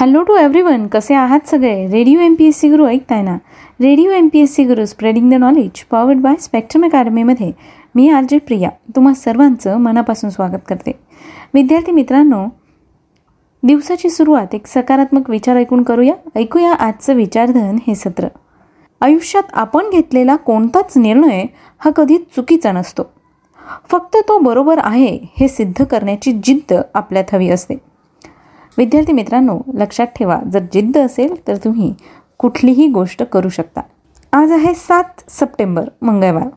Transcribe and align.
Hello 0.00 0.22
to 0.22 0.36
every 0.36 0.60
one 0.62 0.86
कसे 0.86 1.14
आहात 1.14 1.40
सगळे? 1.46 1.86
Radio 1.86 2.20
M 2.20 2.34
P 2.38 2.44
S 2.44 2.58
C 2.58 2.68
Guru 2.70 2.86
ऐकताय 2.86 3.22
ना? 3.22 3.34
Radio 3.80 4.10
M 4.10 4.28
P 4.32 4.40
S 4.40 4.54
C 4.54 4.64
Guru 4.64 4.84
spreading 4.84 5.30
the 5.30 5.34
knowledge 5.34 5.84
powered 5.90 6.18
by 6.18 6.34
Spectrum 6.40 6.84
अकॅडमीमध्ये 6.84 7.52
मी 7.94 8.08
R 8.10 8.24
J 8.28 8.38
Priya. 8.38 8.70
तुम्हा 8.96 9.14
सर्वांचं 9.14 9.76
मनापासून 9.76 10.30
स्वागत 10.30 10.62
करते. 10.68 10.92
विद्यार्थी 11.54 11.92
मित्रांनो 11.92 12.46
दिवसाची 13.62 14.10
सुरुवात 14.10 14.54
एक 14.54 14.66
सकारात्मक 14.66 15.30
विचार 15.30 15.56
ऐकून 15.56 15.82
करूया. 15.82 16.14
ऐकूया 16.36 16.72
आजचं 16.72 17.14
विचारधन 17.14 17.76
हे 17.86 17.94
सत्र. 17.94 18.28
आयुष्यात 19.00 19.50
आपण 19.52 19.90
घेतलेला 19.92 20.36
कोणताच 20.36 20.98
निर्णय 20.98 21.44
हा 21.78 21.90
कधीच 21.90 22.20
चुकीचा 22.20 22.72
नसतो. 22.72 23.02
फक्त 23.90 24.16
तो 24.28 24.38
बरोबर 24.38 24.78
आहे 24.82 25.18
हे 25.40 25.48
सिद्ध 25.48 25.84
करण्याची 25.84 26.32
जिद्द 26.32 26.76
आपल्यात 26.94 27.34
हवी 27.34 27.48
असते. 27.48 27.74
विद्यार्थी 28.78 29.12
मित्रांनो 29.12 29.58
लक्षात 29.74 30.06
ठेवा 30.16 30.38
जर 30.52 30.64
जिद्द 30.72 30.98
असेल 30.98 31.34
तर 31.46 31.56
तुम्ही 31.56 31.92
कुठलीही 32.38 32.86
गोष्ट 32.86 33.22
करू 33.22 33.48
शकता. 33.48 33.80
आज 34.32 34.52
आहे 34.52 34.74
सात 34.74 35.30
सप्टेंबर 35.30 35.88
मंगळवार. 36.02 36.48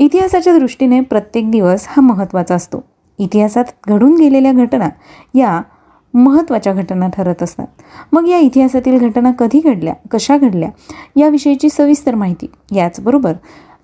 इतिहासाच्या 0.00 0.56
दृष्टीने 0.58 1.00
प्रत्येक 1.00 1.50
दिवस 1.50 1.86
हा 1.88 2.02
महत्त्वाचा 2.02 2.54
असतो. 2.54 2.80
इतिहासात 3.18 3.64
घडून 3.88 4.14
गेलेल्या 4.14 4.52
घटना 4.52 4.88
या 5.34 5.60
महत्त्वाच्या 6.14 6.72
घटना 6.72 7.08
ठरत 7.08 7.42
असतात. 7.42 7.66
मग 8.12 8.28
या 8.28 8.38
इतिहासातील 8.38 8.98
घटना 8.98 9.30
कधी 9.32 9.60
घडल्या 9.60 9.94
कशा 10.10 10.36
घडल्या 10.36 10.68
याविषयीची 11.16 11.70
सविस्तर 11.70 12.14
माहिती 12.14 12.46
याचबरोबर 12.74 13.32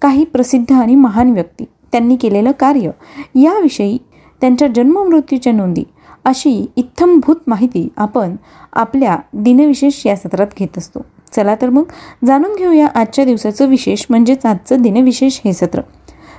काही 0.02 0.24
प्रसिद्ध 0.24 0.73
आणि 0.73 0.95
महान 0.95 1.30
व्यक्ती 1.30 1.65
त्यांनी 1.93 2.16
केलेलं 2.16 2.51
कार्य 2.51 2.91
याविषयी 3.35 3.96
त्यांच्या 4.41 4.69
जन्ममृत्यूच्या 4.69 5.52
नोंदी 5.52 5.85
अशी 6.24 6.66
इत्थंभूत 6.77 7.37
माहिती 7.47 7.88
आपण 7.97 8.37
आपल्या 8.73 9.16
दिनविशेष 9.33 10.06
या 10.06 10.16
सत्रात 10.16 10.46
घेत 10.59 10.79
असतो. 10.79 11.01
चला 11.33 11.55
तर 11.55 11.71
मग 11.71 11.82
जाणून 12.24 12.54
घेऊया 12.57 12.87
आजच्या 12.87 13.24
दिवसाचं 13.24 13.66
विशेष 13.66 14.04
म्हणजेच 14.10 14.46
आजचं 14.46 14.82
दिनविशेष 14.82 15.41
हे 15.45 15.52
सत्र. 15.52 15.80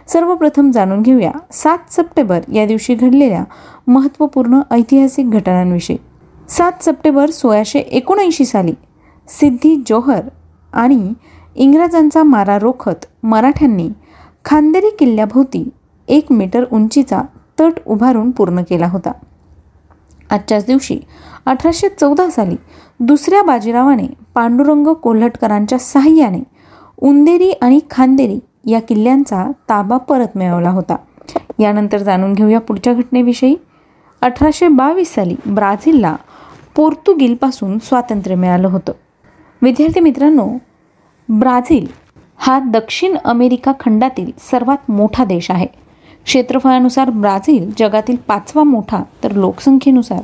सर्वप्रथम 0.08 0.72
जाणून 0.72 1.02
घेऊया 1.02 1.32
सात 1.52 1.92
सप्टेंबर 1.92 2.40
या 2.54 2.66
दिवशी 2.66 2.96
घडलेल्या 2.96 3.44
महत्त्वपूर्ण 3.88 4.60
ऐतिहासिक 4.72 5.30
घटनांविषयी. 5.30 5.98
सात 6.50 6.84
सप्टेंबर 6.84 7.30
सोळाशे 7.30 7.80
एकोणऐंशी 7.80 8.46
साली 8.46 8.74
सिद्धी 9.28 9.76
जोहर 9.88 10.22
आणि 10.74 11.14
इंग्रजांचा 11.56 12.24
मारा 12.24 12.60
रोखत 12.60 13.06
मराठ्यांनी 13.24 13.90
खांदेरी 14.46 14.90
किल्ल्याभोवती 15.00 15.70
एक 16.08 16.32
मीटर 16.32 16.64
उंचीचा 16.72 17.22
तट 17.60 17.80
उभारून 17.86 18.32
पूर्ण 18.32 18.62
केला 18.70 18.88
होता. 18.88 19.12
आजच्याच 20.32 20.66
दिवशी 20.66 21.00
अठराशे 21.46 21.90
चौदा 21.90 22.30
साली 22.30 22.56
दुसऱ्या 23.00 23.44
बाजीरावाने 23.44 24.08
पांडुरंग 24.34 24.88
कोल्हटकरांच्या 24.88 25.80
साह्याने 25.80 26.44
उंदेरी 26.98 27.52
आणि 27.52 27.80
खांदेरी 27.90 28.40
या 28.72 28.80
किल्ल्यांचा 28.80 29.52
ताबा 29.70 29.98
परत 29.98 30.28
मिळवला 30.36 30.70
होता. 30.70 30.96
यानंतर 31.60 31.98
जाणून 31.98 32.34
घेऊया 32.34 32.60
पुढच्या 32.60 32.94
घटनेविषयी. 32.94 33.56
अठराशे 34.22 34.68
बावीस 34.68 35.14
साली 35.14 35.36
ब्राझीलला 35.46 36.16
पोर्तुगीलपासून 36.76 37.78
स्वातंत्र्य 37.80 38.36
मिळालं 38.36 38.68
होतं. 38.68 38.92
विद्यार्थी 39.62 40.00
मित्रांनो 40.00 40.48
ब्राझील 41.30 41.88
हा 42.38 42.60
दक्षिण 42.60 43.18
अमेरिका 43.26 43.72
खंडातील 43.80 44.32
सर्वात 44.38 44.92
मोठा 44.92 45.24
देश 45.24 45.52
आहे. 45.52 45.68
क्षेत्रफळानुसार 46.26 47.10
ब्राझील 47.10 47.70
जगातील 47.78 48.16
पाचवा 48.28 48.64
मोठा 48.64 49.02
तर 49.24 49.32
लोकसंख्येनुसार 49.32 50.22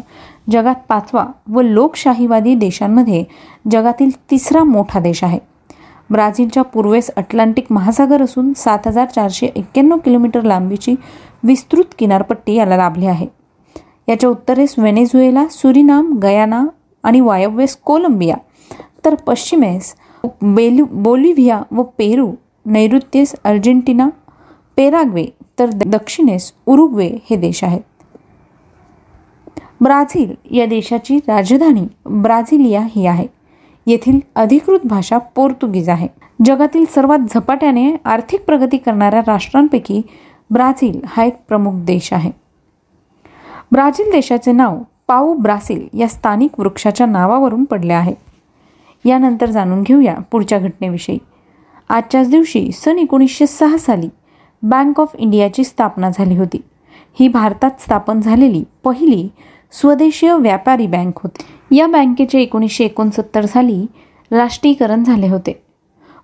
जगात 0.52 0.76
पाचवा 0.90 1.26
व 1.48 1.62
लोकशाहीवादी 1.62 2.53
देशांमध्ये 2.56 3.23
जगातील 3.72 4.09
तिसरा 4.31 4.64
मोठा 4.64 5.00
देश 5.00 5.23
आहे. 5.23 5.40
ब्राझीलच्या 6.12 6.64
पूर्वेस 6.64 7.09
अटलांटिक 7.18 7.66
महासागर 7.70 8.22
असून 8.22 8.52
सात 8.58 8.88
हजार 8.88 9.06
चारशे 9.06 9.47
एक्क्याण्णव 9.56 9.97
किलोमीटर 9.97 10.44
लांबीची 10.44 10.96
विस्तृत 11.44 11.94
किनारपट्टी 12.00 12.53
याला 12.56 12.78
लाभली 12.78 13.06
आहे. 13.06 13.28
याच्या 14.07 14.30
उत्तरेस 14.30 14.75
व्हेनेझुएला 14.78 15.46
सुरिनाम 15.52 16.18
गयाना 16.19 16.63
आणि 17.03 17.19
वायव्येस 17.22 17.75
कोलंबिया 17.86 18.36
तर 19.06 19.16
पश्चिमेस 19.28 19.94
बेलु 20.41 20.86
बोलिव्हिया 20.91 21.62
व 21.72 21.84
पेरू 21.97 22.31
नैऋत्येस 22.66 23.36
अर्जेंटिना 23.44 24.07
पेराग्वे 24.77 25.25
तर 25.59 25.65
दक्षिणेस 25.65 26.53
उरुग्वे 26.65 27.09
हे 27.29 27.35
देश 27.35 27.63
आहेत. 27.63 27.81
ब्राझील 29.81 30.33
या 30.51 30.65
देशाची 30.65 31.17
राजधानी 31.17 31.88
ब्राझिलिया 32.05 32.81
ही 32.89 33.05
आहे. 33.05 33.27
येथील 33.85 34.19
अधिकृत 34.35 34.79
भाषा 34.83 35.17
पोर्तुगीज 35.17 35.89
आहे. 35.89 36.07
जगातील 36.45 36.85
सर्वात 36.85 37.19
झपाट्याने 37.35 37.95
आर्थिक 38.05 38.45
प्रगती 38.45 38.77
करणाऱ्या 38.77 39.21
राष्ट्रांपैकी 39.27 40.01
ब्राझील 40.49 40.99
हा 41.05 41.23
एक 41.23 41.38
प्रमुख 41.47 41.73
देश 41.73 42.13
आहे. 42.13 42.31
ब्राझील 43.71 44.11
देशाचे 44.11 44.51
नाव 44.51 44.77
पाऊ 45.07 45.33
ब्रासिल 45.33 45.88
या 45.94 46.07
स्थानिक 46.07 46.59
वृक्षाच्या 46.59 47.07
नावावरून 47.07 47.63
पडले 47.63 47.94
आहे. 47.94 48.13
यानंतर 49.05 49.49
जाणून 49.49 49.83
घेऊया 49.83 50.15
पुढच्या 50.31 50.59
घटनेविषयी. 50.59 51.17
आजच्याच 51.89 52.29
दिवशी 52.29 52.71
सन 52.71 52.99
एकोणीसशे 52.99 53.47
सहा 53.47 53.77
साली 53.77 54.09
बँक 54.63 55.00
ऑफ 55.00 55.16
इंडियाची 55.16 55.63
स्थापना 55.63 56.09
झाली 56.09 56.38
होती. 56.38 56.62
ही 57.19 57.28
भारतात 57.28 57.72
स्थापन 57.79 58.19
झालेली 58.22 58.63
पहिली 58.84 59.28
स्वदेशीय 59.72 60.34
व्यापारी 60.34 60.88
बँक 60.88 61.19
होती. 61.23 61.75
या 61.75 61.88
बँकेचे 61.88 62.41
एकोणीसशे 62.41 62.85
एकोणसत्तर 62.85 63.45
साली 63.45 63.85
राष्ट्रीयकरण 64.31 65.03
झाले 65.03 65.28
होते. 65.28 65.62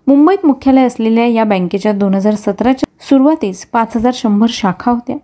मुंबईत 0.07 0.45
मुख्यालय 0.45 0.85
असलेल्या 0.85 1.25
या 1.25 1.44
बँकेच्या 1.44 1.91
दोन 1.91 2.13
हजार 2.13 2.35
सतराच्या 2.35 3.05
सुरुवातीस 3.09 3.66
पाच 3.66 3.95
हजार 3.95 4.11
शंभर 4.13 4.47
शाखा 4.50 4.91
होत्या. 4.91 5.15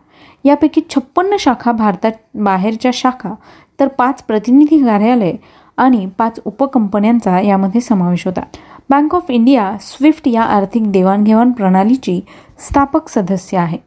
यापैकी 0.44 0.82
छप्पन्न 0.90 1.36
शाखा 1.40 1.72
भारतात 1.72 2.12
बाहेरच्या 2.36 2.92
शाखा 2.94 3.34
तर 3.80 3.88
पाच 3.88 4.24
प्रतिनिधी 4.24 4.78
कार्यालय 4.86 5.34
आणि 5.78 6.06
पाच 6.18 6.40
उपकंपन्यांचा 6.46 7.40
यामध्ये 7.40 7.82
समावेश 7.82 8.26
होता. 8.26 8.42
बँक 8.90 9.16
ऑफ 9.16 9.30
इंडिया 9.30 9.76
स्विफ्ट 9.82 10.28
या 10.28 10.44
आर्थिक 10.44 10.92
देवाणघेवाण 10.92 11.52
प्रणालीची 11.52 12.20
स्थापक 12.60 13.10
सदस्य 13.10 13.58
आहे. 13.58 13.78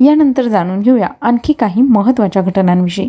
यानंतर 0.00 0.48
जाणून 0.48 0.80
घेऊया 0.80 1.08
आणखी 1.22 1.52
काही 1.52 1.82
महत्त्वाच्या 1.82 2.42
घटनांविषयी. 2.42 3.08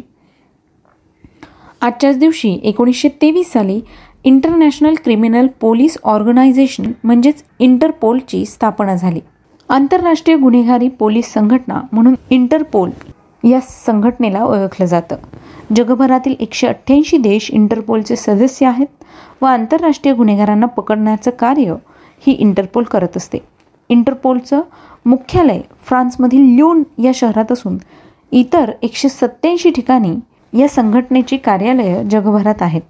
आजच्याच 1.81 2.19
दिवशी 2.19 2.59
एकोणीसशे 2.63 3.09
तेवीस 3.21 3.51
साली 3.53 3.79
इंटरनॅशनल 4.23 4.95
क्रिमिनल 5.03 5.47
पोलीस 5.61 5.97
ऑर्गनायझेशन 6.03 6.91
म्हणजेच 7.03 7.43
इंटरपोलची 7.59 8.45
स्थापना 8.45 8.95
झाली. 8.95 9.19
आंतरराष्ट्रीय 9.69 10.37
गुन्हेगारी 10.37 10.87
पोलीस 10.89 11.33
संघटना 11.33 11.81
म्हणून 11.91 12.15
इंटरपोल 12.29 12.89
या 13.43 13.59
संघटनेला 13.61 14.43
ओळखलं 14.43 14.85
जातं. 14.85 15.15
जगभरातील 15.75 16.35
एकशे 16.39 16.67
अठ्ठ्याऐंशी 16.67 17.17
देश 17.17 17.51
इंटरपोलचे 17.51 18.15
सदस्य 18.15 18.65
आहेत 18.65 19.03
व 19.41 19.45
आंतरराष्ट्रीय 19.45 20.15
गुन्हेगारांना 20.15 20.65
पकडण्याचं 20.65 21.31
कार्य 21.31 21.75
ही 22.27 22.31
इंटरपोल 22.31 22.83
करत 22.83 23.17
असते. 23.17 23.37
इंटरपोलचं 23.89 24.61
मुख्यालय 25.05 25.61
फ्रान्समधील 25.85 26.55
ल्यून 26.55 26.83
या 26.97 27.11
शहरात 27.15 27.51
असून 27.51 27.77
इतर 28.31 28.71
एकशे 28.81 29.09
सत्त्याऐंशी 29.09 29.69
ठिकाणी 29.69 30.15
या 30.59 30.67
संघटनेची 30.67 31.37
कार्यालयं 31.37 32.09
जगभरात 32.09 32.61
आहेत. 32.61 32.81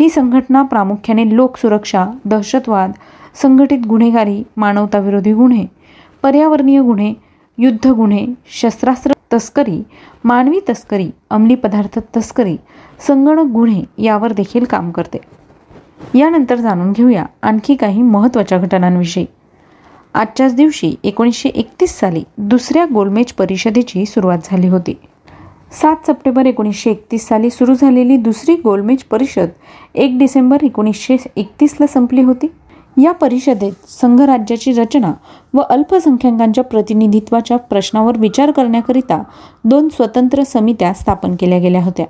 ही 0.00 0.08
संघटना 0.08 0.62
प्रामुख्याने 0.62 1.36
लोकसुरक्षा 1.36 2.06
दहशतवाद 2.24 2.92
संघटित 3.42 3.86
गुन्हेगारी 3.86 4.42
मानवताविरोधी 4.56 5.32
गुन्हे 5.32 5.66
पर्यावरणीय 6.22 6.80
गुन्हे 6.80 7.12
युद्ध 7.58 7.86
गुन्हे 7.86 8.26
शस्त्रास्त्र 8.60 9.12
तस्करी 9.34 9.82
मानवी 10.24 10.60
तस्करी 10.68 11.10
अंमली 11.30 11.54
पदार्थ 11.54 11.98
तस्करी 12.16 12.56
संगणक 13.06 13.50
गुन्हे 13.52 13.82
यावर 13.98 14.32
देखील 14.32 14.64
काम 14.64 14.90
करते. 14.90 15.18
यानंतर 16.18 16.56
जाणून 16.56 16.92
घेऊया 16.92 17.26
आणखी 17.42 17.74
काही 17.74 18.02
महत्त्वाच्या 18.02 18.58
घटनांविषयी. 18.58 19.26
आजच्याच 20.14 20.54
दिवशी 20.54 20.94
एकोणीसशे 21.04 21.48
एकतीस 21.48 21.98
साली 21.98 22.24
दुसऱ्या 22.38 22.86
गोलमेज 22.94 23.32
परिषदेची 23.32 24.06
सुरुवात 24.06 24.38
झाली 24.44 24.68
होती. 24.68 24.94
सात 25.72 25.96
सप्टेंबर 26.06 26.46
एकोणीसशे 26.46 26.90
एकतीस 26.90 27.28
साली 27.28 27.50
सुरू 27.50 27.74
झालेली 27.74 28.16
दुसरी 28.16 28.56
गोलमेज 28.56 29.04
परिषद 29.04 29.48
एक 29.94 30.18
डिसेंबर 30.18 30.62
एकोणीसशे 30.62 31.16
एकतीसला 31.36 31.86
संपली 31.86 32.22
होती. 32.22 32.46
या 33.02 33.12
परिषदेत 33.12 33.72
संघराज्याची 33.88 34.72
रचना 34.72 35.12
व 35.54 35.60
अल्पसंख्याकांच्या 35.60 36.64
प्रतिनिधित्वाच्या 36.64 37.56
प्रश्नावर 37.56 38.18
विचार 38.18 38.50
करण्याकरिता 38.50 39.22
दोन 39.64 39.88
स्वतंत्र 39.88 40.42
समित्या 40.42 40.92
स्थापन 40.92 41.34
केल्या 41.40 41.58
गेल्या 41.58 41.84
होत्या. 41.84 42.06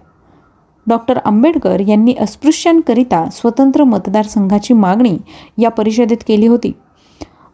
डॉक्टर 0.87 1.19
आंबेडकर 1.25 1.81
यांनी 1.81 2.15
अस्पृश्यांकरिता 2.21 3.25
स्वतंत्र 3.33 3.85
मतदारसंघाची 3.85 4.75
मागणी 4.75 5.17
या 5.59 5.71
परिषदेत 5.71 6.25
केली 6.29 6.47
होती. 6.47 6.73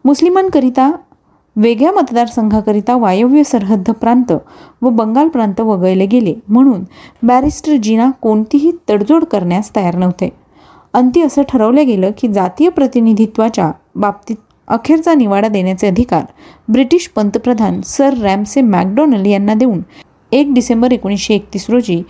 मुस्लिमांकरिता 0.05 0.91
वेगळ्या 1.55 1.91
मतदारसंघाकरिता 1.91 2.95
वायव्य 2.95 3.43
सरहद्द 3.43 3.91
प्रांत 3.91 4.31
व 4.81 4.89
बंगाल 4.89 5.27
प्रांत 5.27 5.61
वगळले 5.61 6.05
गेले 6.05 6.33
म्हणून 6.47 6.83
बॅरिस्टर 7.23 7.75
जीना 7.75 8.11
कोणतीही 8.21 8.71
तडजोड 8.89 9.23
करण्यास 9.23 9.75
तयार 9.75 9.95
नव्हते. 9.95 10.40
अंती 10.93 11.21
असं 11.21 11.41
ठरवलं 11.49 11.85
गेलं 11.85 12.11
की 12.17 12.27
जातीय 12.27 12.69
प्रतिनिधित्वाच्या 12.69 13.71
बाबतीत 13.95 14.35
अखेरचा 14.67 15.13
निवाडा 15.13 15.47
देण्याचे 15.47 15.87
अधिकार 15.87 16.23
ब्रिटिश 16.69 17.07
पंतप्रधान 17.07 17.81
सर 17.81 18.13
रॅमसे 18.21 18.61
मॅकडोनल 18.61 19.25
यांना 19.25 19.53
देऊन 19.53 19.81
एक 20.31 20.53
डिसेंबर 20.53 20.91
एकोणीसशे 20.91 21.33
एकतीस 21.33 21.69
रोजी 21.69 22.01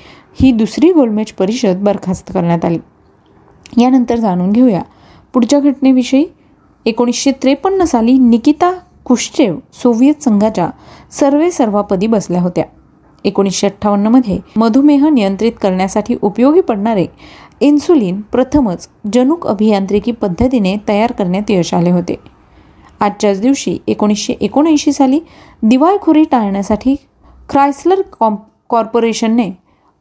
ही 0.42 0.52
दुसरी 0.52 0.92
गोलमेज 0.94 1.32
परिषद 1.32 1.84
बरखास्त 1.84 2.32
करण्यात 2.34 2.66
आली. 2.66 2.78
यानंतर 3.78 4.16
जाणून 4.16 4.52
घेऊया 4.52 4.82
पुढच्या 5.34 5.60
घटनेविषयी. 5.60 6.26
एकोणीसशे 6.86 7.32
त्रेपन्न 7.32 7.84
साली 7.84 8.18
निकिता 8.20 8.72
कुश्चेव 9.06 9.58
सोव्हिएत 9.74 10.24
संघाच्या 10.24 10.70
सर्वे 11.12 11.50
सर्वापदी 11.52 12.08
बसल्या 12.08 12.42
होत्या. 12.42 12.64
एकोणीसशे 13.26 13.68
अठ्ठावन्नमध्ये 13.68 14.38
मधुमेह 14.58 15.08
नियंत्रित 15.10 15.52
करण्यासाठी 15.62 16.16
उपयोगी 16.22 16.62
पडणारे 16.62 17.06
इन्सुलिन 17.62 18.22
प्रथमच 18.22 18.88
जनुक 19.14 19.48
अभियांत्रिकी 19.48 20.12
पद्धतीने 20.12 20.76
तयार 20.88 21.12
करण्यात 21.12 21.52
यश 21.52 21.74
आले 21.74 21.92
होते. 21.92 22.16
आजच्याच 23.00 23.42
दिवशी 23.42 23.78
एकोणीसशे 23.88 24.34
एकोणऐंशी 24.34 24.94
साली 24.94 25.20
दिवाळखोरी 25.64 26.24
टाळण्यासाठी 26.24 26.96
क्रायसलर 27.50 28.02
कॉम 28.20 28.36
कॉर्पोरेशनने 28.70 29.50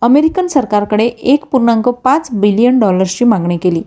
अमेरिकन 0.02 0.46
सरकारकडे 0.46 1.06
एक 1.06 1.44
पूर्णांक 1.44 1.88
पाच 1.88 2.28
बिलियन 2.32 2.78
डॉलर्सची 2.78 3.24
मागणी 3.24 3.56
केली. 3.56 3.82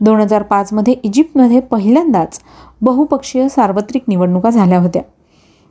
दोन 0.00 0.20
हजार 0.20 0.42
पाचमध्ये 0.42 0.94
इजिप्तमध्ये 1.02 1.60
पहिल्यांदाच 1.60 2.40
बहुपक्षीय 2.80 3.48
सार्वत्रिक 3.48 4.02
निवडणुका 4.08 4.50
झाल्या 4.50 4.78
होत्या. 4.78 5.02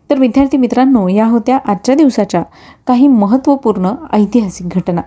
तर 0.10 0.20
विद्यार्थी 0.20 0.58
मित्रांनो 0.58 1.08
या 1.08 1.26
होत्या 1.26 1.58
आजच्या 1.66 1.96
दिवसाच्या 1.96 2.44
काही 2.88 3.08
महत्त्वपूर्ण 3.08 3.92
ऐतिहासिक 4.14 4.68
घटना. 4.68 5.02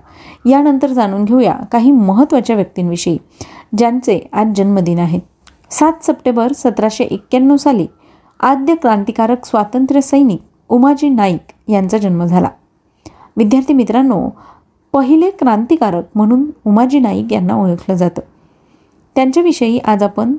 यानंतर 0.49 0.87
जाणून 0.87 1.25
घेऊया 1.25 1.55
काही 1.73 1.91
महत्त्वाच्या 1.91 2.57
व्यक्तींविषयी 2.57 3.19
ज्यांचे 3.79 4.29
आज 4.33 4.47
जन्मदिन 4.57 4.99
आहेत 4.99 5.21
सात 5.71 5.93
सप्टेंबर 6.03 6.53
सतराशे 6.53 7.05
एक्क्याण्णव 7.05 7.57
साली 7.57 7.87
आद्य 8.41 8.75
क्रांतिकारक 8.75 9.47
स्वातंत्र्य 9.47 10.01
सैनिक 10.01 10.43
उमाजी 10.69 11.09
नाईक 11.09 11.71
यांचा 11.71 11.99
जन्म 11.99 12.25
झाला. 12.25 12.49
विद्यार्थी 13.37 13.75
मित्रांनो 13.75 14.29
पहिले 14.93 15.31
क्रांतिकारक 15.31 16.05
म्हणून 16.15 16.51
उमाजी 16.67 16.99
नाईक 16.99 17.33
यांना 17.33 17.55
ओळखलं 17.55 17.95
जातं. 17.95 18.21
त्यांच्याविषयी 19.15 19.79
आज 19.79 20.03
आपण 20.03 20.37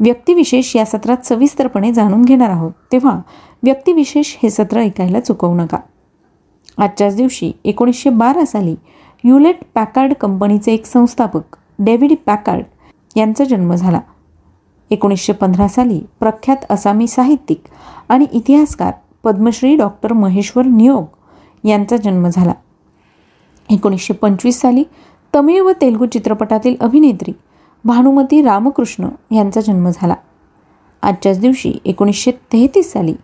व्यक्तिविशेष 0.00 0.76
या 0.76 0.84
सत्रात 0.84 1.26
सविस्तरपणे 1.26 1.92
जाणून 1.92 2.22
घेणार 2.22 2.50
आहोत. 2.50 2.72
तेव्हा 2.92 3.20
व्यक्तिविशेष 3.62 4.36
हे 4.42 4.50
सत्र 4.50 4.78
ऐकायला 4.78 5.20
चुकवू 5.20 5.54
नका. 5.54 5.78
आजच्याच 6.78 7.16
दिवशी 7.16 7.52
एकोणीसशे 7.64 8.10
बारा 8.10 8.44
साली 8.44 8.74
युलेट 9.24 9.56
पॅकार्ड 9.74 10.14
कंपनीचे 10.14 10.72
एक 10.74 10.86
संस्थापक 10.86 11.56
डेव्हिड 11.78 12.12
पॅकार्ड 12.26 12.64
यांचा 13.16 13.44
जन्म 13.44 13.74
झाला. 13.74 14.00
एकोणीसशे 14.90 15.32
पंधरा 15.32 15.68
साली 15.68 16.00
प्रख्यात 16.20 16.56
असामी 16.70 17.06
साहित्यिक 17.06 17.62
आणि 18.08 18.26
इतिहासकार 18.32 18.92
पद्मश्री 19.24 19.76
डॉक्टर 19.76 20.12
महेश्वर 20.12 20.64
नियोग 20.64 21.04
यांचा 21.64 21.96
जन्म 21.96 22.28
झाला. 22.28 22.52
एकोणीसशे 23.70 24.14
पंचवीस 24.14 24.60
साली 24.60 24.84
तमिळ 25.34 25.60
व 25.60 25.72
तेलुगू 25.80 26.06
चित्रपटातील 26.06 26.76
अभिनेत्री 26.80 27.32
भानुमती 27.84 28.42
रामकृष्ण 28.42 29.08
यांचा 29.34 29.60
जन्म 29.60 29.88
झाला. 29.88 30.14
आजच्याच 31.02 31.40
दिवशी 31.40 31.72
एकोणीसशे 31.84 32.30
तेहतीस 32.30 32.92
साली 32.92 33.14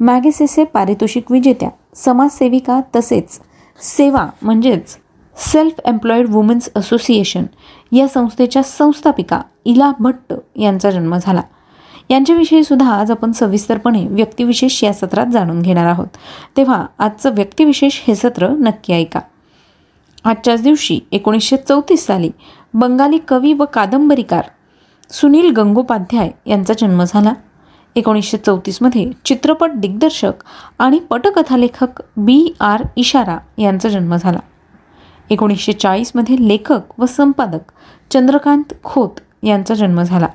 मॅगेसेसे 0.00 0.64
पारितोषिक 0.64 1.32
विजेत्या 1.32 1.68
समाजसेविका 1.94 2.80
तसेच 2.96 3.40
सेवा 3.80 4.26
म्हणजेच 4.42 4.96
सेल्फ 5.36 5.80
एम्प्लॉईड 5.84 6.26
वुमेन्स 6.28 6.68
असोसिएशन 6.76 7.44
या 7.92 8.08
संस्थेच्या 8.08 8.62
संस्थापिका 8.62 9.40
इला 9.64 9.92
भट्ट 10.00 10.34
यांचा 10.56 10.90
जन्म 10.90 11.16
झाला. 11.16 11.42
यांच्याविषयी 12.10 12.64
सुद्धा 12.64 12.92
आज 12.92 13.10
आपण 13.10 13.32
सविस्तरपणे 13.32 14.06
व्यक्तिविशेष 14.06 14.84
या 14.84 14.92
सत्रात 14.92 15.26
जाणून 15.26 15.62
घेणार 15.62 15.86
आहोत. 15.86 16.06
तेव्हा 16.56 16.86
आजचं 16.98 17.34
व्यक्तिविशेष 17.34 18.00
हे 18.08 18.14
सत्र 18.14 18.48
नक्की 18.48 18.92
ऐका. 18.92 19.20
आजच्याच 20.24 20.62
दिवशी 20.62 21.00
एकोणीसशे 21.12 21.56
चौतीस 21.56 22.06
साली 22.06 22.30
बंगाली 22.78 23.18
कवी 23.28 23.52
व 23.52 23.64
कादंबरीकार 23.64 24.44
सुनील 25.10 25.50
गंगोपाध्याय 25.50 26.30
यांचा 26.46 26.74
जन्म 26.78 27.04
झाला. 27.04 27.32
एकोणीसशे 27.94 28.36
चौतीसमध्ये 28.36 29.10
चित्रपट 29.24 29.70
दिग्दर्शक 29.76 30.32
आणि 30.78 30.98
पटकथालेखक 30.98 32.02
बी 32.16 32.54
आर 32.60 32.82
इशारा 32.96 33.38
यांचा 33.58 33.88
जन्म 33.88 34.16
झाला. 34.16 34.38
एकोणीसशे 35.30 35.72
चाळीसमध्ये 35.72 36.36
लेखक 36.48 37.00
व 37.00 37.06
संपादक 37.06 37.72
चंद्रकांत 38.10 38.74
खोत 38.84 39.20
यांचा 39.42 39.74
जन्म 39.74 40.02
झाला. 40.02 40.28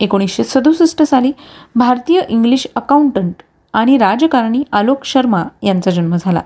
एकोणीसशे 0.00 0.44
सदुसष्ट 0.44 1.02
साली 1.02 1.32
भारतीय 1.74 2.22
इंग्लिश 2.28 2.66
अकाउंटंट 2.76 3.34
आणि 3.72 3.98
राजकारणी 3.98 4.62
आलोक 4.72 5.04
शर्मा 5.04 5.44
यांचा 5.62 5.90
जन्म 5.90 6.16
झाला. 6.16 6.40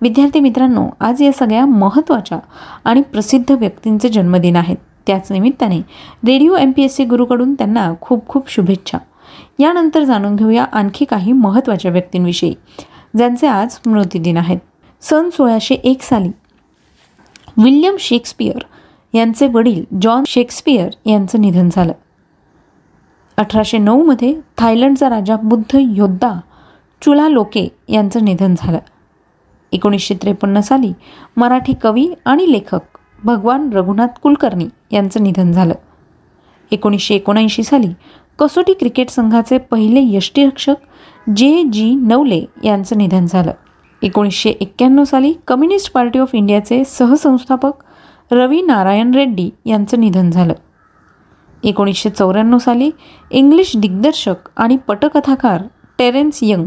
विद्यार्थी 0.00 0.40
मित्रांनो 0.40 0.86
आज 1.00 1.22
या 1.22 1.32
सगळ्या 1.32 1.64
महत्त्वाच्या 1.66 2.38
आणि 2.84 3.02
प्रसिद्ध 3.02 3.52
व्यक्तींचे 3.52 4.08
जन्मदिन 4.08 4.56
आहेत. 4.56 4.76
त्याच 5.06 5.32
निमित्ताने 5.32 5.78
radio 6.26 6.56
M 6.56 6.70
P 6.70 6.82
S 6.82 6.96
C 6.96 7.04
गुरुकडून 7.04 7.54
त्यांना 7.54 7.92
खूप 8.00 8.26
खूप 8.28 8.50
शुभेच्छा. 8.50 8.98
यानंतर 9.58 10.04
जाणून 10.04 10.36
घेऊया 10.36 10.64
आणखी 10.64 11.04
काही 11.04 11.32
महत्त्वाच्या 11.32 11.90
व्यक्तींविषयी 11.90 12.54
ज्यांचे 13.16 13.46
आज 13.46 13.70
स्मृतिदिन 13.70 14.36
आहेत. 14.36 14.58
सन 15.00 15.28
सोळाशे 15.30 15.74
एक 15.74 16.02
साली 16.02 16.30
विल्यम 17.56 17.96
शेक्सपियर 17.98 18.64
यांचे 19.14 19.46
वडील 19.46 19.84
जॉन 20.02 20.22
शेक्सपियर 20.26 20.90
यांचं 21.06 21.40
निधन 21.40 21.68
झालं. 21.72 21.92
अठराशे 23.36 23.78
नऊमध्ये 23.78 24.34
थायलंडचा 24.58 25.08
राजा 25.08 25.36
बुद्ध 25.36 25.76
योद्धा 25.80 26.32
चुला 27.02 27.28
लोके 27.28 27.68
यांचं 27.88 28.24
निधन 28.24 28.54
झालं. 28.58 28.78
एकोणीसशे 29.72 30.14
त्रेपन्न 30.14 30.60
साली 30.60 30.92
मराठी 31.36 31.74
कवी 31.82 32.08
आणि 32.24 32.52
लेखक 32.52 32.80
भगवान 33.24 33.70
रघुनाथ 33.72 34.18
कुलकर्णी 34.22 34.68
यांचं 34.92 35.22
निधन 35.22 35.52
झालं. 35.52 35.74
एकोणीसशे 36.70 37.14
एकोणऐंशी 37.14 37.62
साली 37.62 37.88
कसोटी 38.38 38.72
क्रिकेट 38.72 39.08
संघाचे 39.08 39.58
पहिले 39.58 40.00
यष्टीरक्षक 40.02 40.74
जे 41.36 41.62
जी 41.62 41.94
नवले 41.94 42.44
यांचं 42.64 42.98
निधन 42.98 43.26
झालं. 43.26 43.52
एकोणीसशे 44.02 44.50
एक्क्याण्णव 44.50 45.04
साली 45.04 45.34
कम्युनिस्ट 45.46 45.92
पार्टी 45.92 46.18
ऑफ 46.18 46.30
इंडियाचे 46.34 46.84
सहसंस्थापक 46.84 47.72
रवी 48.30 48.62
नारायण 48.62 49.14
रेड्डी 49.14 49.50
यांचं 49.66 50.00
निधन 50.00 50.30
झालं. 50.30 50.52
एकोणीसशे 51.64 52.10
चौऱ्याण्णव 52.10 52.58
साली 52.58 52.90
इंग्लिश 53.30 53.76
दिग्दर्शक 53.76 54.34
आणि 54.56 54.76
पटकथाकार 54.76 55.62
टेरेन्स 55.98 56.38
यंग 56.42 56.66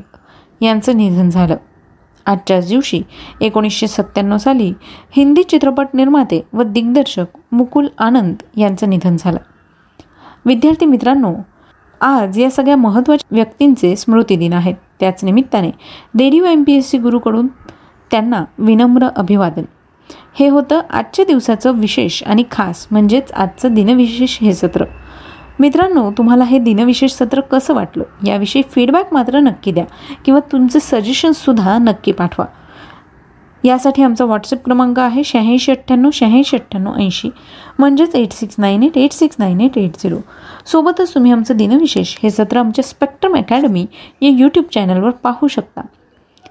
यांचं 0.61 0.97
निधन 0.97 1.29
झालं. 1.29 1.55
आजच्याच 2.25 2.67
दिवशी 2.67 3.01
एकोणीसशे 3.41 3.87
सत्त्याण्णव 3.87 4.37
साली 4.37 4.73
हिंदी 5.11 5.43
चित्रपट 5.43 5.87
निर्माते 5.93 6.41
व 6.53 6.61
दिग्दर्शक 6.61 7.25
मुकुल 7.51 7.87
आनंद 7.97 8.35
यांचं 8.57 8.89
निधन 8.89 9.15
झालं. 9.19 9.37
विद्यार्थी 10.45 10.85
मित्रांनो 10.85 11.33
आज 12.01 12.39
या 12.39 12.51
सगळ्या 12.51 12.75
महत्त्वाच्या 12.75 13.35
व्यक्तींचे 13.35 13.95
स्मृतिदिन 13.95 14.53
आहेत. 14.53 14.75
त्याच 14.99 15.23
निमित्ताने 15.23 15.69
radio 15.69 16.45
M 16.45 16.63
P 16.67 16.73
S 16.73 16.89
C 16.89 16.97
गुरुकडून 16.97 17.47
त्यांना 18.11 18.45
विनम्र 18.57 19.07
अभिवादन. 19.15 19.63
हे 20.39 20.47
होतं 20.47 20.81
आजच्या 20.89 21.25
दिवसाचं 21.25 21.79
विशेष 21.79 22.23
आणि 22.23 22.43
खास 22.51 22.87
म्हणजेच 22.91 23.31
आजचं 23.31 23.73
दिनविशेष 23.73 24.37
हे 24.41 24.53
सत्र. 24.53 24.85
मित्रांनो 25.59 26.11
तुम्हाला 26.11 26.43
हे 26.43 26.59
दिनविशेष 26.59 27.11
सत्र 27.11 27.41
कसं 27.41 27.73
वाटलं? 27.73 28.03
याविषयी 28.25 28.61
फीडबॅक 28.71 29.13
मात्र 29.13 29.39
नक्की 29.39 29.71
द्या 29.71 29.85
किंवा 30.25 30.39
तुमचे 30.51 30.79
सजेशन्ससुद्धा 30.79 31.77
नक्की 31.77 32.11
पाठवा. 32.11 32.45
यासाठी 33.63 34.03
आमचा 34.03 34.25
व्हॉट्सअप 34.25 34.63
क्रमांक 34.65 34.99
आहे 34.99 35.23
शहाऐंशी 35.23 35.71
अठ्ठ्याण्णव 35.71 36.09
शहाऐंशी 36.13 36.55
अठ्ठ्याण्णव 36.57 36.95
ऐंशी. 36.95 37.29
म्हणजेच 37.79 38.15
eight 38.15 38.31
six 38.31 38.55
nine 38.57 38.83
eight 38.83 38.97
eight 38.97 39.11
six 39.11 39.35
nine 39.39 39.61
eight 39.61 39.77
eight 39.77 39.91
zero 40.03 40.17
सोबतच 40.65 41.15
तुम्ही 41.15 41.31
आमचं 41.31 41.57
दिनविशेष 41.57 42.17
हे 42.23 42.29
सत्र 42.29 42.57
आमच्या 42.57 42.83
स्पेक्ट्रम 42.83 43.35
अकॅडमी 43.35 43.85
या 44.21 44.29
यूट्यूब 44.29 44.65
चॅनलवर 44.73 45.09
पाहू 45.09 45.47
शकता. 45.47 45.81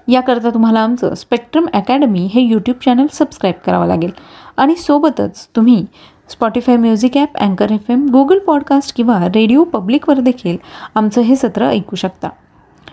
याकरता 0.07 0.49
तुम्हाला 0.49 0.79
आमचं 0.79 1.13
स्पेक्ट्रम 1.13 1.65
अकॅडमी 1.73 2.29
हे 2.33 2.41
यूट्यूब 2.41 2.77
चॅनल 2.85 3.05
सबस्क्राईब 3.11 3.55
करावं 3.65 3.85
लागेल. 3.85 4.11
आणि 4.57 4.75
सोबतच 4.75 5.47
तुम्ही 5.55 5.85
स्पॉटीफाय 6.31 6.77
म्युझिक 6.77 7.17
ॲप 7.17 7.37
अँकर 7.37 7.71
एफ 7.71 7.89
एम 7.89 8.05
गुगल 8.05 8.39
पॉडकास्ट 8.39 8.95
किंवा 8.95 9.19
रेडिओ 9.25 9.63
पब्लिकवर 9.63 10.19
देखील 10.19 10.57
आमचं 10.95 11.21
हे 11.21 11.35
सत्र 11.35 11.67
ऐकू 11.67 11.95
शकता. 11.95 12.29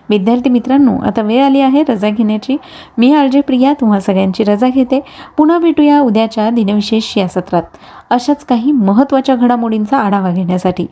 विद्यार्थी 0.09 0.49
मित्रांनो 0.49 0.97
आता 0.97 1.21
वेळ 1.21 1.43
आली 1.43 1.61
आहे 1.61 1.83
रजा 1.89 2.09
घेण्याची. 2.09 2.57
मी 2.97 3.13
आळजे 3.13 3.41
प्रिया 3.41 3.73
तुम्हा 3.73 3.99
सगळ्यांची 3.99 4.43
रजा 4.43 4.67
घेते. 4.69 4.99
पुन्हा 5.37 5.59
भेटूया 5.59 5.99
उद्याच्या 5.99 6.49
दिनविशेष 6.49 7.17
या 7.17 7.27
सत्रात. 7.27 7.63
अशाच 8.09 8.45
काही 8.45 8.71
महत्त्वाच्या 8.71 9.35
घडामोडींचा 9.35 9.97
आढावा 9.97 10.31
घेण्यासाठी. 10.31 10.85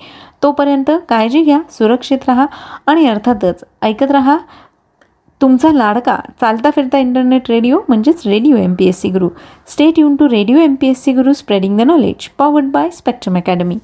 तोपर्यंत 0.44 0.92
काळजी 1.10 1.42
घ्या 1.42 1.60
सुरक्षित 1.70 2.18
राहा 2.28 2.46
आणि 2.86 3.06
अर्थातच 3.08 3.64
ऐकत 3.82 4.12
राहा. 4.12 4.38
तुमचा 5.42 5.72
लाडका 5.72 6.18
चालता 6.42 6.70
फिरता 6.70 6.98
इंटरनेट 6.98 7.50
रेडिओ 7.50 7.80
म्हणजेच 7.90 8.26
radio 8.26 8.58
M 8.58 8.74
P 8.74 8.88
S 8.88 9.02
C 9.02 9.10
Guru 9.10 9.30
stay 9.68 10.00
युन 10.00 10.16
to 10.16 10.30
radio 10.30 10.58
M 10.58 10.76
P 10.76 10.88
S 10.88 11.04
C 11.04 11.14
Guru 11.14 11.34
spreading 11.34 11.78
the 11.78 11.82
knowledge 11.82 12.28
powered 12.38 12.72
by 12.72 12.90
Spectrum 12.90 13.38
Academy 13.38 13.78